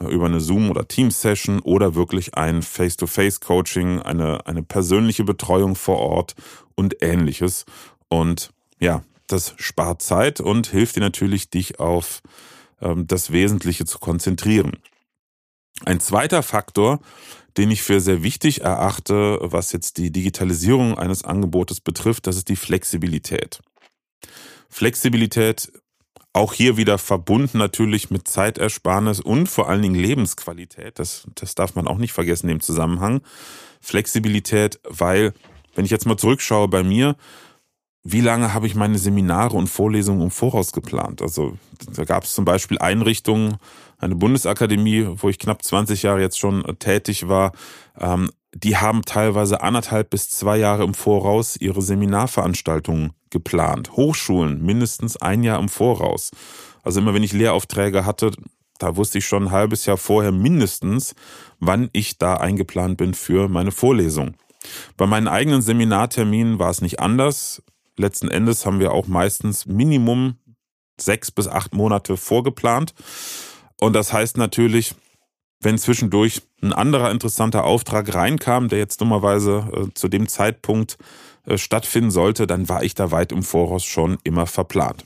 über 0.00 0.26
eine 0.26 0.40
Zoom- 0.40 0.70
oder 0.70 0.86
Teams-Session 0.86 1.60
oder 1.60 1.94
wirklich 1.94 2.34
ein 2.34 2.62
Face-to-Face-Coaching, 2.62 4.02
eine, 4.02 4.46
eine 4.46 4.62
persönliche 4.62 5.24
Betreuung 5.24 5.74
vor 5.74 5.98
Ort 5.98 6.34
und 6.74 7.02
ähnliches. 7.02 7.64
Und 8.08 8.50
ja, 8.78 9.02
das 9.26 9.54
spart 9.56 10.02
Zeit 10.02 10.40
und 10.40 10.68
hilft 10.68 10.96
dir 10.96 11.00
natürlich, 11.00 11.50
dich 11.50 11.80
auf 11.80 12.22
ähm, 12.80 13.06
das 13.06 13.32
Wesentliche 13.32 13.84
zu 13.84 13.98
konzentrieren. 13.98 14.72
Ein 15.84 16.00
zweiter 16.00 16.42
Faktor, 16.42 17.00
den 17.56 17.70
ich 17.70 17.82
für 17.82 18.00
sehr 18.00 18.22
wichtig 18.22 18.62
erachte, 18.62 19.38
was 19.40 19.72
jetzt 19.72 19.98
die 19.98 20.10
Digitalisierung 20.10 20.98
eines 20.98 21.24
Angebotes 21.24 21.80
betrifft, 21.80 22.26
das 22.26 22.36
ist 22.36 22.48
die 22.48 22.56
Flexibilität. 22.56 23.60
Flexibilität 24.68 25.72
auch 26.36 26.52
hier 26.52 26.76
wieder 26.76 26.98
verbunden 26.98 27.58
natürlich 27.58 28.10
mit 28.10 28.28
Zeitersparnis 28.28 29.20
und 29.20 29.48
vor 29.48 29.68
allen 29.68 29.82
Dingen 29.82 29.94
Lebensqualität. 29.94 30.98
Das, 30.98 31.26
das 31.34 31.54
darf 31.54 31.74
man 31.74 31.88
auch 31.88 31.96
nicht 31.96 32.12
vergessen 32.12 32.50
im 32.50 32.60
Zusammenhang. 32.60 33.22
Flexibilität, 33.80 34.78
weil, 34.84 35.32
wenn 35.74 35.86
ich 35.86 35.90
jetzt 35.90 36.06
mal 36.06 36.18
zurückschaue 36.18 36.68
bei 36.68 36.82
mir, 36.82 37.16
wie 38.02 38.20
lange 38.20 38.52
habe 38.52 38.66
ich 38.66 38.74
meine 38.74 38.98
Seminare 38.98 39.56
und 39.56 39.68
Vorlesungen 39.68 40.22
im 40.22 40.30
Voraus 40.30 40.72
geplant? 40.72 41.22
Also 41.22 41.56
da 41.92 42.04
gab 42.04 42.24
es 42.24 42.34
zum 42.34 42.44
Beispiel 42.44 42.78
Einrichtungen, 42.78 43.56
eine 43.98 44.14
Bundesakademie, 44.14 45.08
wo 45.16 45.30
ich 45.30 45.38
knapp 45.38 45.64
20 45.64 46.02
Jahre 46.02 46.20
jetzt 46.20 46.38
schon 46.38 46.62
tätig 46.78 47.28
war, 47.28 47.52
ähm, 47.98 48.30
die 48.62 48.76
haben 48.76 49.02
teilweise 49.02 49.60
anderthalb 49.60 50.10
bis 50.10 50.30
zwei 50.30 50.56
Jahre 50.56 50.84
im 50.84 50.94
Voraus 50.94 51.56
ihre 51.56 51.82
Seminarveranstaltungen 51.82 53.12
geplant. 53.28 53.92
Hochschulen 53.92 54.62
mindestens 54.62 55.16
ein 55.18 55.44
Jahr 55.44 55.60
im 55.60 55.68
Voraus. 55.68 56.30
Also 56.82 57.00
immer 57.00 57.12
wenn 57.12 57.22
ich 57.22 57.34
Lehraufträge 57.34 58.06
hatte, 58.06 58.30
da 58.78 58.96
wusste 58.96 59.18
ich 59.18 59.26
schon 59.26 59.44
ein 59.44 59.50
halbes 59.50 59.84
Jahr 59.84 59.98
vorher 59.98 60.32
mindestens, 60.32 61.14
wann 61.60 61.90
ich 61.92 62.18
da 62.18 62.34
eingeplant 62.34 62.96
bin 62.96 63.12
für 63.12 63.48
meine 63.48 63.72
Vorlesung. 63.72 64.34
Bei 64.96 65.06
meinen 65.06 65.28
eigenen 65.28 65.60
Seminarterminen 65.60 66.58
war 66.58 66.70
es 66.70 66.80
nicht 66.80 67.00
anders. 67.00 67.62
Letzten 67.98 68.28
Endes 68.28 68.64
haben 68.64 68.80
wir 68.80 68.92
auch 68.92 69.06
meistens 69.06 69.66
Minimum 69.66 70.36
sechs 70.98 71.30
bis 71.30 71.46
acht 71.46 71.74
Monate 71.74 72.16
vorgeplant. 72.16 72.94
Und 73.78 73.92
das 73.92 74.12
heißt 74.12 74.38
natürlich, 74.38 74.94
wenn 75.60 75.78
zwischendurch 75.78 76.42
ein 76.62 76.72
anderer 76.72 77.10
interessanter 77.10 77.64
Auftrag 77.64 78.14
reinkam, 78.14 78.68
der 78.68 78.78
jetzt 78.78 79.00
dummerweise 79.00 79.68
äh, 79.72 79.94
zu 79.94 80.08
dem 80.08 80.28
Zeitpunkt 80.28 80.98
äh, 81.46 81.58
stattfinden 81.58 82.10
sollte, 82.10 82.46
dann 82.46 82.68
war 82.68 82.82
ich 82.82 82.94
da 82.94 83.10
weit 83.10 83.32
im 83.32 83.42
Voraus 83.42 83.84
schon 83.84 84.18
immer 84.24 84.46
verplant. 84.46 85.04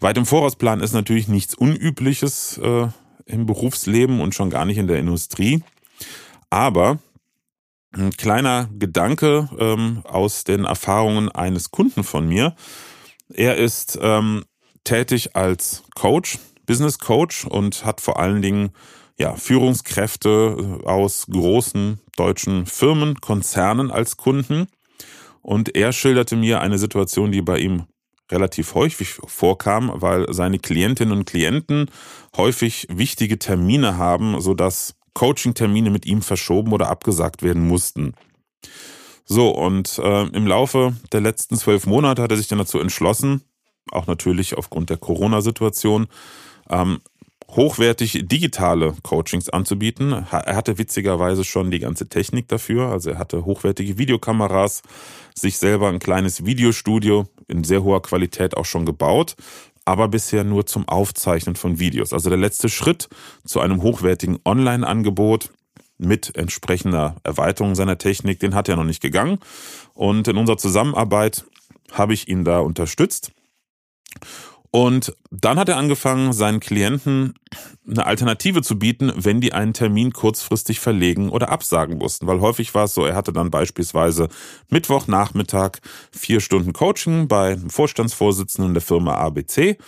Weit 0.00 0.18
im 0.18 0.26
Voraus 0.26 0.56
planen 0.56 0.82
ist 0.82 0.92
natürlich 0.92 1.28
nichts 1.28 1.54
Unübliches 1.54 2.58
äh, 2.58 2.88
im 3.26 3.46
Berufsleben 3.46 4.20
und 4.20 4.34
schon 4.34 4.50
gar 4.50 4.64
nicht 4.64 4.78
in 4.78 4.86
der 4.86 4.98
Industrie. 4.98 5.62
Aber 6.50 6.98
ein 7.92 8.10
kleiner 8.10 8.68
Gedanke 8.78 9.48
ähm, 9.58 10.02
aus 10.04 10.44
den 10.44 10.64
Erfahrungen 10.64 11.30
eines 11.30 11.70
Kunden 11.70 12.04
von 12.04 12.28
mir. 12.28 12.54
Er 13.32 13.56
ist 13.56 13.98
ähm, 14.02 14.44
tätig 14.82 15.36
als 15.36 15.84
Coach, 15.94 16.38
Business 16.66 16.98
Coach 16.98 17.46
und 17.46 17.84
hat 17.84 18.00
vor 18.00 18.18
allen 18.18 18.42
Dingen 18.42 18.70
ja, 19.18 19.34
Führungskräfte 19.34 20.80
äh, 20.82 20.86
aus 20.86 21.26
großen 21.30 22.00
deutschen 22.16 22.66
Firmen, 22.66 23.20
Konzernen 23.20 23.90
als 23.90 24.16
Kunden. 24.16 24.66
Und 25.42 25.76
er 25.76 25.92
schilderte 25.92 26.36
mir 26.36 26.60
eine 26.60 26.78
Situation, 26.78 27.30
die 27.30 27.42
bei 27.42 27.58
ihm 27.58 27.84
relativ 28.30 28.74
häufig 28.74 29.18
vorkam, 29.26 29.92
weil 29.94 30.32
seine 30.32 30.58
Klientinnen 30.58 31.16
und 31.16 31.26
Klienten 31.26 31.90
häufig 32.36 32.86
wichtige 32.90 33.38
Termine 33.38 33.98
haben, 33.98 34.40
sodass 34.40 34.94
Coaching-Termine 35.12 35.90
mit 35.90 36.06
ihm 36.06 36.22
verschoben 36.22 36.72
oder 36.72 36.88
abgesagt 36.88 37.42
werden 37.42 37.66
mussten. 37.66 38.14
So, 39.26 39.50
und 39.50 39.98
äh, 39.98 40.26
im 40.28 40.46
Laufe 40.46 40.96
der 41.12 41.20
letzten 41.20 41.56
zwölf 41.56 41.86
Monate 41.86 42.22
hat 42.22 42.30
er 42.30 42.36
sich 42.36 42.48
dann 42.48 42.58
dazu 42.58 42.78
entschlossen, 42.78 43.42
auch 43.90 44.06
natürlich 44.06 44.56
aufgrund 44.56 44.90
der 44.90 44.96
Corona-Situation, 44.96 46.08
ähm, 46.68 47.00
hochwertig 47.56 48.24
digitale 48.26 48.94
Coachings 49.02 49.48
anzubieten. 49.48 50.12
Er 50.12 50.56
hatte 50.56 50.78
witzigerweise 50.78 51.44
schon 51.44 51.70
die 51.70 51.78
ganze 51.78 52.08
Technik 52.08 52.48
dafür. 52.48 52.88
Also 52.88 53.10
er 53.10 53.18
hatte 53.18 53.44
hochwertige 53.44 53.98
Videokameras, 53.98 54.82
sich 55.34 55.58
selber 55.58 55.88
ein 55.88 55.98
kleines 55.98 56.44
Videostudio 56.44 57.26
in 57.48 57.64
sehr 57.64 57.82
hoher 57.82 58.02
Qualität 58.02 58.56
auch 58.56 58.64
schon 58.64 58.86
gebaut, 58.86 59.36
aber 59.84 60.08
bisher 60.08 60.44
nur 60.44 60.66
zum 60.66 60.88
Aufzeichnen 60.88 61.56
von 61.56 61.78
Videos. 61.78 62.12
Also 62.12 62.28
der 62.28 62.38
letzte 62.38 62.68
Schritt 62.68 63.08
zu 63.44 63.60
einem 63.60 63.82
hochwertigen 63.82 64.38
Online-Angebot 64.44 65.50
mit 65.98 66.36
entsprechender 66.36 67.16
Erweiterung 67.22 67.74
seiner 67.74 67.98
Technik, 67.98 68.40
den 68.40 68.54
hat 68.54 68.68
er 68.68 68.76
noch 68.76 68.84
nicht 68.84 69.02
gegangen. 69.02 69.38
Und 69.92 70.26
in 70.26 70.36
unserer 70.36 70.56
Zusammenarbeit 70.56 71.44
habe 71.92 72.14
ich 72.14 72.28
ihn 72.28 72.44
da 72.44 72.58
unterstützt. 72.58 73.30
Und 74.74 75.16
dann 75.30 75.56
hat 75.56 75.68
er 75.68 75.76
angefangen, 75.76 76.32
seinen 76.32 76.58
Klienten 76.58 77.34
eine 77.88 78.06
Alternative 78.06 78.60
zu 78.60 78.76
bieten, 78.76 79.12
wenn 79.14 79.40
die 79.40 79.52
einen 79.52 79.72
Termin 79.72 80.12
kurzfristig 80.12 80.80
verlegen 80.80 81.28
oder 81.28 81.50
absagen 81.50 81.96
mussten. 81.96 82.26
Weil 82.26 82.40
häufig 82.40 82.74
war 82.74 82.86
es 82.86 82.94
so, 82.94 83.04
er 83.04 83.14
hatte 83.14 83.32
dann 83.32 83.52
beispielsweise 83.52 84.26
Mittwochnachmittag 84.70 85.78
vier 86.10 86.40
Stunden 86.40 86.72
Coaching 86.72 87.28
bei 87.28 87.52
einem 87.52 87.70
Vorstandsvorsitzenden 87.70 88.74
der 88.74 88.82
Firma 88.82 89.14
ABC. 89.14 89.78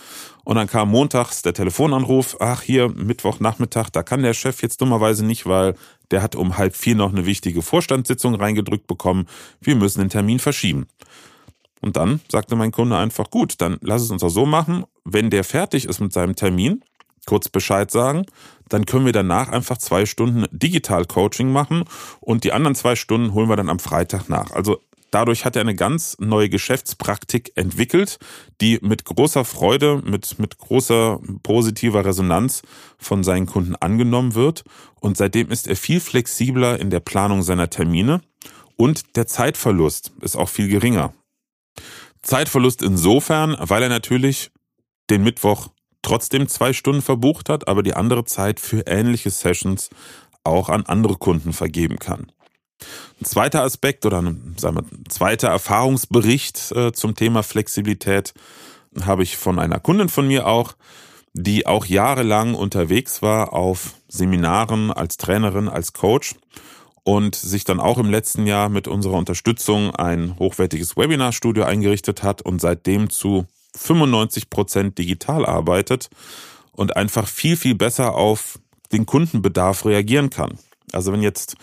Und 0.45 0.55
dann 0.55 0.67
kam 0.67 0.89
montags 0.89 1.41
der 1.41 1.53
Telefonanruf, 1.53 2.37
ach 2.39 2.61
hier, 2.61 2.87
Mittwochnachmittag, 2.87 3.89
da 3.89 4.03
kann 4.03 4.23
der 4.23 4.33
Chef 4.33 4.61
jetzt 4.61 4.79
dummerweise 4.79 5.25
nicht, 5.25 5.45
weil 5.45 5.75
der 6.11 6.21
hat 6.21 6.37
um 6.37 6.57
halb 6.57 6.77
vier 6.77 6.95
noch 6.95 7.11
eine 7.11 7.25
wichtige 7.25 7.61
Vorstandssitzung 7.61 8.35
reingedrückt 8.35 8.87
bekommen. 8.87 9.27
Wir 9.59 9.75
müssen 9.75 9.99
den 9.99 10.09
Termin 10.09 10.39
verschieben. 10.39 10.87
Und 11.81 11.95
dann 11.95 12.21
sagte 12.29 12.55
mein 12.55 12.71
Kunde 12.71 12.97
einfach, 12.97 13.29
gut, 13.29 13.55
dann 13.61 13.77
lass 13.81 14.01
es 14.01 14.11
uns 14.11 14.23
auch 14.23 14.29
so 14.29 14.45
machen. 14.45 14.85
Wenn 15.03 15.29
der 15.29 15.43
fertig 15.43 15.85
ist 15.85 15.99
mit 15.99 16.13
seinem 16.13 16.35
Termin, 16.35 16.83
kurz 17.25 17.49
Bescheid 17.49 17.91
sagen, 17.91 18.25
dann 18.69 18.85
können 18.85 19.05
wir 19.05 19.13
danach 19.13 19.49
einfach 19.49 19.77
zwei 19.77 20.05
Stunden 20.05 20.45
Digital-Coaching 20.51 21.51
machen 21.51 21.83
und 22.19 22.43
die 22.43 22.53
anderen 22.53 22.75
zwei 22.75 22.95
Stunden 22.95 23.33
holen 23.33 23.49
wir 23.49 23.55
dann 23.55 23.69
am 23.69 23.79
Freitag 23.79 24.29
nach. 24.29 24.51
Also 24.51 24.81
dadurch 25.11 25.45
hat 25.45 25.55
er 25.55 25.61
eine 25.61 25.75
ganz 25.75 26.17
neue 26.19 26.49
Geschäftspraktik 26.49 27.51
entwickelt, 27.55 28.17
die 28.61 28.79
mit 28.81 29.05
großer 29.05 29.45
Freude, 29.45 30.01
mit, 30.03 30.39
mit 30.39 30.57
großer 30.57 31.19
positiver 31.43 32.05
Resonanz 32.05 32.63
von 32.97 33.23
seinen 33.23 33.45
Kunden 33.45 33.75
angenommen 33.75 34.35
wird. 34.35 34.63
Und 34.99 35.17
seitdem 35.17 35.51
ist 35.51 35.67
er 35.67 35.75
viel 35.75 35.99
flexibler 35.99 36.79
in 36.79 36.89
der 36.89 36.99
Planung 36.99 37.43
seiner 37.43 37.69
Termine 37.69 38.21
und 38.75 39.15
der 39.15 39.27
Zeitverlust 39.27 40.13
ist 40.21 40.35
auch 40.35 40.49
viel 40.49 40.67
geringer. 40.67 41.13
Zeitverlust 42.27 42.81
insofern, 42.81 43.55
weil 43.57 43.83
er 43.83 43.89
natürlich 43.89 44.51
den 45.09 45.23
Mittwoch 45.23 45.69
trotzdem 46.01 46.49
zwei 46.49 46.73
Stunden 46.73 47.01
verbucht 47.01 47.47
hat, 47.47 47.67
aber 47.69 47.83
die 47.83 47.93
andere 47.93 48.25
Zeit 48.25 48.59
für 48.59 48.85
ähnliche 48.85 49.29
Sessions 49.29 49.89
auch 50.43 50.67
an 50.67 50.85
andere 50.85 51.15
Kunden 51.15 51.53
vergeben 51.53 51.99
kann. 51.99 52.31
Ein 53.19 53.25
zweiter 53.25 53.63
Aspekt 53.63 54.05
oder 54.05 54.21
ein, 54.21 54.55
wir, 54.59 54.69
ein 54.69 55.03
zweiter 55.07 55.47
Erfahrungsbericht 55.47 56.71
äh, 56.73 56.91
zum 56.91 57.15
Thema 57.15 57.43
Flexibilität 57.43 58.33
habe 59.01 59.23
ich 59.23 59.37
von 59.37 59.57
einer 59.57 59.79
Kundin 59.79 60.09
von 60.09 60.27
mir 60.27 60.47
auch, 60.47 60.73
die 61.33 61.65
auch 61.65 61.85
jahrelang 61.85 62.55
unterwegs 62.55 63.21
war 63.21 63.53
auf 63.53 63.93
Seminaren 64.09 64.91
als 64.91 65.17
Trainerin, 65.17 65.69
als 65.69 65.93
Coach 65.93 66.35
und 67.07 67.35
sich 67.35 67.63
dann 67.63 67.79
auch 67.79 67.99
im 67.99 68.09
letzten 68.09 68.45
Jahr 68.47 68.67
mit 68.67 68.85
unserer 68.85 69.13
Unterstützung 69.13 69.95
ein 69.95 70.37
hochwertiges 70.39 70.97
Webinarstudio 70.97 71.63
eingerichtet 71.63 72.21
hat 72.21 72.41
und 72.41 72.59
seitdem 72.59 73.09
zu 73.09 73.45
95 73.77 74.49
Prozent 74.49 74.97
digital 74.97 75.45
arbeitet 75.45 76.09
und 76.73 76.97
einfach 76.97 77.25
viel, 77.29 77.55
viel 77.55 77.75
besser 77.75 78.13
auf 78.13 78.59
den 78.91 79.05
Kundenbedarf 79.05 79.85
reagieren 79.85 80.29
kann. 80.29 80.59
Also 80.91 81.13
wenn 81.13 81.21
jetzt 81.21 81.55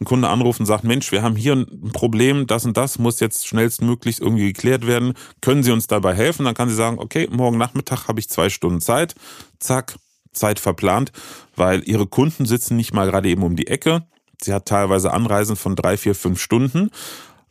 ein 0.00 0.04
Kunde 0.04 0.30
anruft 0.30 0.58
und 0.58 0.66
sagt, 0.66 0.82
Mensch, 0.82 1.12
wir 1.12 1.22
haben 1.22 1.36
hier 1.36 1.54
ein 1.54 1.92
Problem, 1.92 2.48
das 2.48 2.64
und 2.64 2.76
das 2.76 2.98
muss 2.98 3.20
jetzt 3.20 3.46
schnellstmöglich 3.46 4.20
irgendwie 4.20 4.52
geklärt 4.52 4.84
werden, 4.84 5.14
können 5.40 5.62
Sie 5.62 5.70
uns 5.70 5.86
dabei 5.86 6.16
helfen? 6.16 6.44
Dann 6.44 6.54
kann 6.54 6.68
sie 6.68 6.74
sagen, 6.74 6.98
okay, 6.98 7.28
morgen 7.30 7.56
Nachmittag 7.56 8.08
habe 8.08 8.18
ich 8.18 8.28
zwei 8.28 8.48
Stunden 8.48 8.80
Zeit, 8.80 9.14
zack, 9.60 9.94
Zeit 10.32 10.58
verplant, 10.58 11.12
weil 11.54 11.88
ihre 11.88 12.08
Kunden 12.08 12.46
sitzen 12.46 12.76
nicht 12.76 12.92
mal 12.92 13.06
gerade 13.06 13.28
eben 13.28 13.44
um 13.44 13.54
die 13.54 13.68
Ecke, 13.68 14.04
Sie 14.42 14.52
hat 14.52 14.66
teilweise 14.66 15.12
Anreisen 15.12 15.56
von 15.56 15.76
drei, 15.76 15.96
vier, 15.96 16.14
fünf 16.14 16.40
Stunden. 16.40 16.90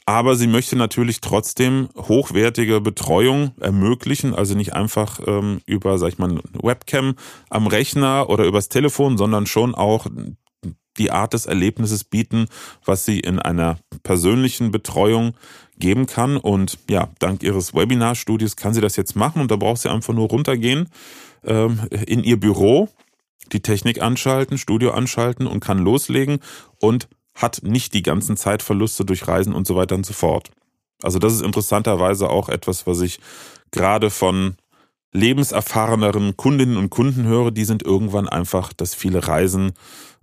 Aber 0.06 0.38
sie 0.38 0.48
möchte 0.48 0.77
natürlich 0.77 1.20
trotzdem 1.20 1.89
hochwertige 1.98 2.79
Betreuung 2.79 3.51
ermöglichen, 3.60 4.34
also 4.34 4.56
nicht 4.56 4.72
einfach 4.72 5.20
ähm, 5.27 5.60
über, 5.65 5.98
sag 5.98 6.08
ich 6.08 6.17
mal, 6.17 6.39
Webcam 6.63 7.15
am 7.50 7.67
Rechner 7.67 8.29
oder 8.29 8.46
übers 8.46 8.70
Telefon, 8.70 9.17
sondern 9.17 9.48
schon 9.48 9.75
auch 9.75 10.08
die 10.98 11.12
Art 11.12 11.34
des 11.34 11.46
Erlebnisses 11.46 12.06
bieten, 12.06 12.48
was 12.86 13.03
sie 13.03 13.20
in 13.20 13.39
einer 13.39 13.79
persönlichen 14.03 14.72
Betreuung 14.72 15.34
geben 15.77 16.06
kann. 16.06 16.38
Und 16.38 16.79
ja, 16.89 17.10
dank 17.20 17.44
ihres 17.44 17.74
Webinarstudios 17.74 18.56
kann 18.56 18.74
sie 18.74 18.82
das 18.82 18.96
jetzt 18.96 19.17
machen 19.17 19.41
und 19.41 19.51
da 19.51 19.58
braucht 19.58 19.82
sie 19.82 19.91
einfach 19.91 20.13
nur 20.13 20.29
runtergehen 20.29 20.88
ähm, 21.44 21.82
in 22.08 22.24
ihr 22.24 22.39
Büro 22.39 22.88
die 23.54 23.62
Technik 23.62 24.01
anschalten, 24.01 24.58
Studio 24.58 24.92
anschalten 24.92 25.48
und 25.48 25.60
kann 25.60 25.80
loslegen 25.80 26.39
und 26.80 27.08
hat 27.34 27.62
nicht 27.63 27.94
die 27.94 28.04
ganzen 28.04 28.36
Zeitverluste 28.38 29.06
durch 29.06 29.27
Reisen 29.27 29.54
und 29.54 29.68
so 29.68 29.75
weiter 29.75 29.96
und 29.96 30.06
so 30.06 30.13
fort. 30.13 30.50
Also 31.04 31.20
das 31.20 31.34
ist 31.34 31.42
interessanterweise 31.42 32.30
auch 32.30 32.50
etwas, 32.50 32.88
was 32.88 33.01
ich 33.01 33.20
gerade 33.72 34.10
von 34.10 34.56
lebenserfahreneren 35.13 36.36
Kundinnen 36.38 36.77
und 36.77 36.89
Kunden 36.89 37.25
höre, 37.25 37.51
die 37.51 37.66
sind 37.66 37.84
irgendwann 37.84 38.27
einfach, 38.27 38.74
dass 38.74 38.94
viele 38.94 39.27
Reisen 39.27 39.74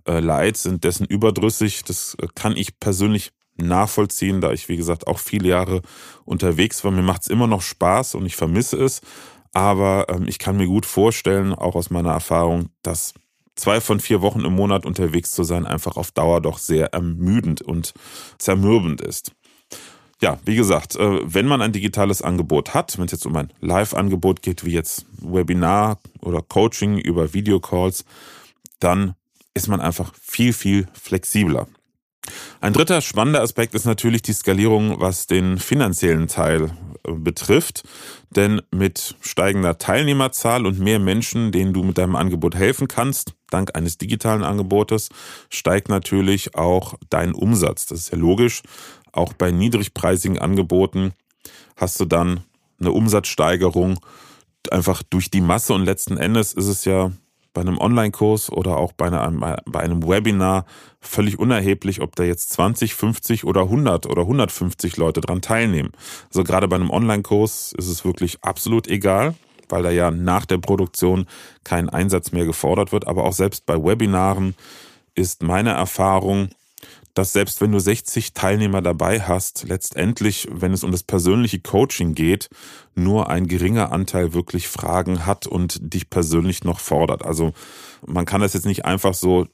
äh, 0.07 0.19
leid 0.19 0.57
sind, 0.57 0.83
dessen 0.83 1.05
überdrüssig. 1.05 1.83
Das 1.83 2.15
äh, 2.21 2.27
kann 2.35 2.55
ich 2.55 2.79
persönlich 2.79 3.31
nachvollziehen, 3.57 4.41
da 4.41 4.51
ich, 4.51 4.69
wie 4.69 4.77
gesagt, 4.77 5.07
auch 5.07 5.19
viele 5.19 5.49
Jahre 5.49 5.81
unterwegs 6.25 6.83
war. 6.83 6.91
Mir 6.91 7.01
macht 7.01 7.23
es 7.23 7.27
immer 7.27 7.47
noch 7.47 7.61
Spaß 7.61 8.15
und 8.15 8.25
ich 8.25 8.35
vermisse 8.35 8.77
es. 8.77 9.01
Aber 9.55 10.07
ähm, 10.09 10.27
ich 10.27 10.37
kann 10.37 10.57
mir 10.57 10.67
gut 10.67 10.85
vorstellen, 10.85 11.53
auch 11.53 11.75
aus 11.75 11.89
meiner 11.89 12.11
Erfahrung, 12.11 12.71
dass 12.83 13.13
zwei 13.55 13.79
von 13.79 14.01
vier 14.01 14.21
Wochen 14.21 14.41
im 14.41 14.53
Monat 14.53 14.85
unterwegs 14.85 15.31
zu 15.31 15.45
sein 15.45 15.65
einfach 15.65 15.95
auf 15.95 16.11
Dauer 16.11 16.41
doch 16.41 16.57
sehr 16.57 16.93
ermüdend 16.93 17.61
und 17.61 17.93
zermürbend 18.37 18.99
ist. 18.99 19.31
ja, 20.21 20.39
wie 20.43 20.57
gesagt, 20.57 20.97
äh, 20.97 21.19
wenn 21.23 21.47
man 21.47 21.61
ein 21.61 21.71
digitales 21.71 22.21
Angebot 22.21 22.73
hat, 22.73 22.97
wenn 22.97 23.05
es 23.05 23.13
jetzt 23.13 23.25
um 23.25 23.35
ein 23.37 23.53
Live-Angebot 23.61 24.41
geht, 24.41 24.65
wie 24.65 24.73
jetzt 24.73 25.05
Webinar 25.21 25.99
oder 26.19 26.41
Coaching 26.41 26.97
über 26.97 27.33
Videocalls, 27.33 28.03
dann 28.79 29.15
ist 29.53 29.69
man 29.69 29.79
einfach 29.79 30.13
viel, 30.21 30.51
viel 30.51 30.87
flexibler. 30.91 31.67
Ein 32.61 32.73
dritter 32.73 33.01
spannender 33.01 33.41
Aspekt 33.41 33.73
ist 33.73 33.85
natürlich 33.85 34.21
die 34.21 34.33
Skalierung, 34.33 34.99
was 34.99 35.27
den 35.27 35.57
finanziellen 35.57 36.27
Teil 36.27 36.71
äh, 37.05 37.11
betrifft. 37.13 37.83
Denn 38.29 38.61
mit 38.71 39.15
steigender 39.21 39.77
Teilnehmerzahl 39.77 40.65
und 40.65 40.79
mehr 40.79 40.99
Menschen, 40.99 41.51
denen 41.51 41.73
du 41.73 41.83
mit 41.83 41.97
deinem 41.97 42.15
Angebot 42.15 42.55
helfen 42.55 42.87
kannst, 42.87 43.33
dank 43.49 43.75
eines 43.75 43.97
digitalen 43.97 44.43
Angebotes, 44.43 45.09
steigt 45.49 45.89
natürlich 45.89 46.55
auch 46.55 46.95
dein 47.09 47.33
Umsatz. 47.33 47.85
Das 47.85 47.99
ist 47.99 48.11
ja 48.11 48.17
logisch. 48.17 48.61
Auch 49.11 49.33
bei 49.33 49.51
niedrigpreisigen 49.51 50.39
Angeboten 50.39 51.13
hast 51.77 51.99
du 51.99 52.05
dann 52.05 52.41
eine 52.79 52.91
Umsatzsteigerung 52.91 53.99
einfach 54.71 55.03
durch 55.03 55.29
die 55.29 55.41
Masse 55.41 55.73
und 55.73 55.85
letzten 55.85 56.17
Endes 56.17 56.53
ist 56.53 56.67
es 56.67 56.85
ja 56.85 57.11
bei 57.55 57.61
einem 57.61 57.79
Online-Kurs 57.79 58.51
oder 58.51 58.77
auch 58.77 58.91
bei 58.91 59.07
einem, 59.07 59.39
bei 59.65 59.79
einem 59.79 60.03
Webinar 60.07 60.65
völlig 60.99 61.39
unerheblich, 61.39 62.01
ob 62.01 62.15
da 62.15 62.23
jetzt 62.23 62.51
20, 62.51 62.93
50 62.93 63.45
oder 63.45 63.61
100 63.61 64.05
oder 64.05 64.23
150 64.23 64.97
Leute 64.97 65.21
dran 65.21 65.41
teilnehmen. 65.41 65.91
Also 66.27 66.43
gerade 66.43 66.67
bei 66.67 66.75
einem 66.75 66.91
Online-Kurs 66.91 67.73
ist 67.75 67.87
es 67.87 68.05
wirklich 68.05 68.43
absolut 68.43 68.87
egal, 68.87 69.33
weil 69.69 69.81
da 69.81 69.89
ja 69.89 70.11
nach 70.11 70.45
der 70.45 70.57
Produktion 70.57 71.25
kein 71.63 71.89
Einsatz 71.89 72.31
mehr 72.31 72.45
gefordert 72.45 72.91
wird. 72.91 73.07
Aber 73.07 73.23
auch 73.23 73.33
selbst 73.33 73.65
bei 73.65 73.81
Webinaren 73.81 74.53
ist 75.15 75.41
meine 75.41 75.71
Erfahrung, 75.71 76.49
dass 77.15 77.33
selbst 77.33 77.61
wenn 77.61 77.71
du 77.71 77.79
60 77.79 78.33
Teilnehmer 78.33 78.81
dabei 78.81 79.21
hast, 79.21 79.63
letztendlich, 79.67 80.47
wenn 80.51 80.73
es 80.73 80.83
um 80.83 80.91
das 80.91 81.01
persönliche 81.01 81.59
Coaching 81.59 82.13
geht, 82.13 82.49
nur 82.93 83.29
ein 83.29 83.47
geringer 83.47 83.91
Anteil 83.91 84.33
wirklich 84.33 84.67
Fragen 84.67 85.25
hat 85.25 85.47
und 85.47 85.79
dich 85.81 86.09
persönlich 86.09 86.63
noch 86.63 86.79
fordert. 86.79 87.25
Also 87.25 87.53
man 88.05 88.25
kann 88.25 88.41
das 88.41 88.53
jetzt 88.53 88.65
nicht 88.65 88.85
einfach 88.85 89.13
so 89.13 89.47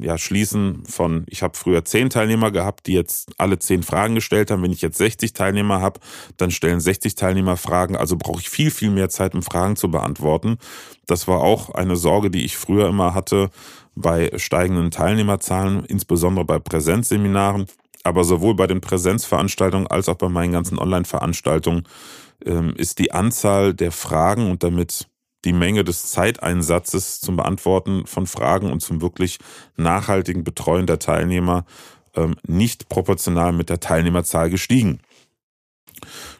ja, 0.00 0.18
schließen 0.18 0.84
von, 0.84 1.24
ich 1.26 1.42
habe 1.42 1.56
früher 1.56 1.84
zehn 1.84 2.10
Teilnehmer 2.10 2.50
gehabt, 2.50 2.86
die 2.86 2.92
jetzt 2.92 3.30
alle 3.38 3.58
zehn 3.58 3.82
Fragen 3.82 4.14
gestellt 4.14 4.50
haben. 4.50 4.62
Wenn 4.62 4.72
ich 4.72 4.82
jetzt 4.82 4.98
60 4.98 5.32
Teilnehmer 5.32 5.80
habe, 5.80 6.00
dann 6.36 6.50
stellen 6.50 6.80
60 6.80 7.14
Teilnehmer 7.14 7.56
Fragen. 7.56 7.96
Also 7.96 8.16
brauche 8.16 8.40
ich 8.40 8.50
viel, 8.50 8.70
viel 8.70 8.90
mehr 8.90 9.08
Zeit, 9.08 9.34
um 9.34 9.42
Fragen 9.42 9.76
zu 9.76 9.90
beantworten. 9.90 10.58
Das 11.06 11.28
war 11.28 11.40
auch 11.40 11.70
eine 11.70 11.96
Sorge, 11.96 12.30
die 12.30 12.44
ich 12.44 12.56
früher 12.56 12.88
immer 12.88 13.14
hatte, 13.14 13.50
bei 13.94 14.30
steigenden 14.36 14.90
Teilnehmerzahlen, 14.90 15.84
insbesondere 15.84 16.44
bei 16.44 16.58
Präsenzseminaren, 16.58 17.66
aber 18.04 18.24
sowohl 18.24 18.54
bei 18.54 18.66
den 18.66 18.80
Präsenzveranstaltungen 18.80 19.86
als 19.88 20.08
auch 20.08 20.14
bei 20.14 20.28
meinen 20.28 20.52
ganzen 20.52 20.78
Online-Veranstaltungen 20.78 21.84
ähm, 22.44 22.74
ist 22.76 23.00
die 23.00 23.12
Anzahl 23.12 23.74
der 23.74 23.90
Fragen 23.90 24.50
und 24.50 24.62
damit 24.62 25.08
die 25.44 25.52
Menge 25.52 25.84
des 25.84 26.10
Zeiteinsatzes 26.10 27.20
zum 27.20 27.36
Beantworten 27.36 28.06
von 28.06 28.26
Fragen 28.26 28.72
und 28.72 28.80
zum 28.80 29.00
wirklich 29.00 29.38
nachhaltigen 29.76 30.44
Betreuen 30.44 30.86
der 30.86 30.98
Teilnehmer 30.98 31.64
ähm, 32.14 32.36
nicht 32.46 32.88
proportional 32.88 33.52
mit 33.52 33.70
der 33.70 33.80
Teilnehmerzahl 33.80 34.50
gestiegen. 34.50 35.00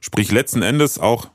Sprich 0.01 0.31
letzten 0.31 0.63
Endes 0.63 0.99
auch 0.99 1.29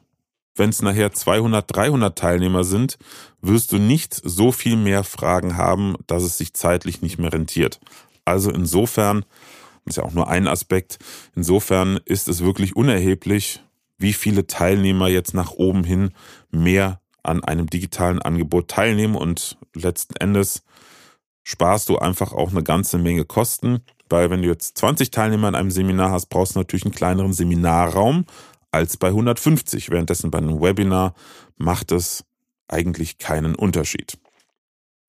wenn 0.56 0.70
es 0.70 0.82
nachher 0.82 1.12
200, 1.12 1.76
300 1.76 2.18
Teilnehmer 2.18 2.64
sind, 2.64 2.98
wirst 3.42 3.72
du 3.72 3.78
nicht 3.78 4.14
so 4.14 4.52
viel 4.52 4.76
mehr 4.76 5.04
Fragen 5.04 5.58
haben, 5.58 5.96
dass 6.06 6.24
es 6.24 6.38
sich 6.38 6.54
zeitlich 6.54 7.02
nicht 7.02 7.18
mehr 7.18 7.34
rentiert. 7.34 7.80
Also 8.24 8.52
insofern, 8.52 9.26
das 9.86 9.94
ist 9.94 9.98
ja 9.98 10.04
auch 10.04 10.14
nur 10.14 10.28
ein 10.28 10.48
Aspekt, 10.48 11.00
insofern 11.36 12.00
ist 12.06 12.28
es 12.28 12.44
wirklich 12.44 12.76
unerheblich, 12.76 13.64
wie 13.98 14.14
viele 14.14 14.46
Teilnehmer 14.46 15.08
jetzt 15.08 15.34
nach 15.34 15.52
oben 15.52 15.84
hin 15.84 16.12
mehr 16.52 17.00
an 17.24 17.44
einem 17.44 17.68
digitalen 17.68 18.22
Angebot 18.22 18.68
teilnehmen 18.68 19.16
und 19.16 19.58
letzten 19.74 20.16
Endes 20.18 20.64
sparst 21.44 21.90
du 21.90 21.98
einfach 21.98 22.34
auch 22.34 22.52
eine 22.52 22.64
ganze 22.64 22.98
Menge 22.98 23.26
Kosten, 23.26 23.80
weil 24.10 24.30
wenn 24.30 24.42
du 24.42 24.48
jetzt 24.48 24.78
20 24.78 25.12
Teilnehmer 25.12 25.48
in 25.48 25.56
einem 25.56 25.72
Seminar 25.72 26.12
hast, 26.12 26.28
brauchst 26.28 26.56
du 26.56 26.60
natürlich 26.60 26.86
einen 26.86 26.94
kleineren 26.94 27.34
Seminarraum 27.34 28.26
als 28.72 28.98
bei 28.98 29.08
150. 29.08 29.90
Währenddessen 29.90 30.32
bei 30.32 30.40
einem 30.40 30.62
Webinar 30.62 31.14
macht 31.58 31.92
es 31.92 32.26
eigentlich 32.68 33.18
keinen 33.18 33.56
Unterschied. 33.56 34.18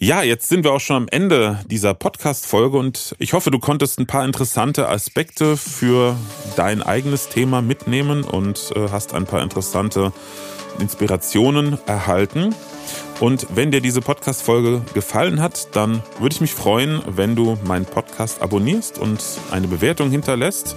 Ja, 0.01 0.23
jetzt 0.23 0.49
sind 0.49 0.65
wir 0.65 0.73
auch 0.73 0.81
schon 0.81 0.97
am 0.97 1.09
Ende 1.09 1.61
dieser 1.67 1.95
Podcast-Folge 1.95 2.77
und 2.77 3.15
ich 3.21 3.33
hoffe, 3.33 3.53
du 3.53 3.61
konntest 3.61 3.99
ein 4.01 4.07
paar 4.07 4.25
interessante 4.25 4.89
Aspekte 4.89 5.57
für 5.57 6.17
dein 6.57 6.83
eigenes 6.83 7.29
Thema 7.29 7.63
mitnehmen 7.63 8.25
und 8.25 8.73
äh, 8.75 8.89
hast 8.91 9.15
ein 9.15 9.25
paar 9.25 9.41
interessante 9.41 10.13
Inspirationen 10.81 11.79
erhalten. 11.87 12.55
Und 13.21 13.47
wenn 13.55 13.71
dir 13.71 13.81
diese 13.81 14.01
Podcast-Folge 14.01 14.83
gefallen 14.95 15.41
hat, 15.41 15.75
dann 15.77 16.03
würde 16.19 16.35
ich 16.35 16.41
mich 16.41 16.55
freuen, 16.55 17.01
wenn 17.07 17.37
du 17.37 17.57
meinen 17.65 17.87
Podcast 17.87 18.43
abonnierst 18.43 18.99
und 18.99 19.23
eine 19.53 19.69
Bewertung 19.69 20.11
hinterlässt. 20.11 20.75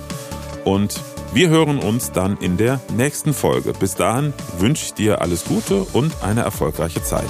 Und 0.64 1.02
wir 1.34 1.50
hören 1.50 1.80
uns 1.80 2.12
dann 2.12 2.38
in 2.38 2.56
der 2.58 2.80
nächsten 2.96 3.34
Folge. 3.34 3.74
Bis 3.74 3.96
dahin 3.96 4.34
wünsche 4.60 4.86
ich 4.86 4.94
dir 4.94 5.22
alles 5.22 5.46
Gute 5.46 5.82
und 5.94 6.14
eine 6.22 6.42
erfolgreiche 6.42 7.04
Zeit. 7.04 7.30